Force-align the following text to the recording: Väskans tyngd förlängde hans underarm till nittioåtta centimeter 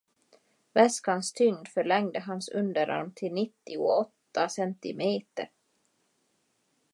Väskans 0.75 1.33
tyngd 1.33 1.67
förlängde 1.67 2.19
hans 2.19 2.49
underarm 2.49 3.11
till 3.15 3.33
nittioåtta 3.33 4.49
centimeter 4.49 5.49